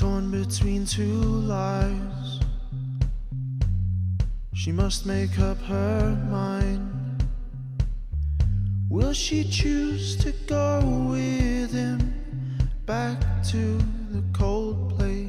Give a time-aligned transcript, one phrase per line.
[0.00, 2.40] torn between two lives.
[4.54, 7.22] She must make up her mind.
[8.88, 11.98] Will she choose to go with him
[12.86, 13.76] back to
[14.10, 15.19] the cold place?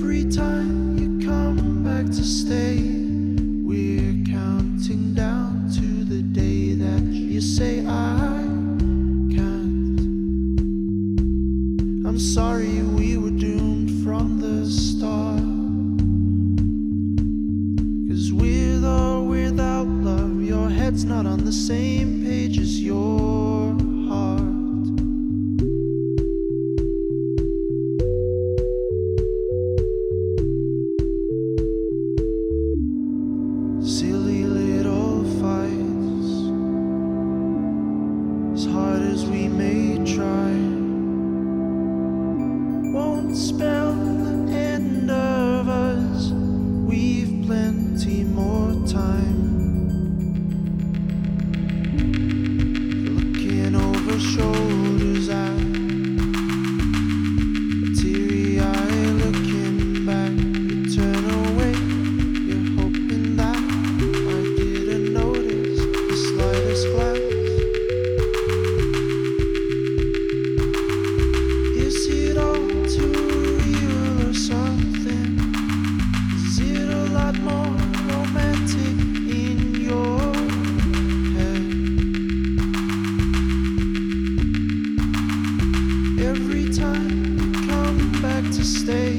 [0.00, 2.78] Every time you come back to stay,
[3.64, 8.46] we're counting down to the day that you say I
[9.34, 9.98] can't.
[12.06, 15.42] I'm sorry we were doomed from the start.
[18.08, 23.27] Cause with or without love, your head's not on the same page as yours.
[33.88, 36.28] silly little fights.
[38.52, 40.52] As hard as we may try,
[42.92, 46.30] won't spell the end of us.
[46.86, 48.47] We've plenty more.
[86.28, 89.16] every time come back to stay.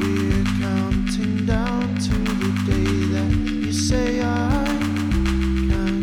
[0.00, 3.32] We're counting down to the day that
[3.64, 4.66] you say I
[5.68, 6.02] can.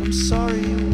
[0.00, 0.91] I'm sorry.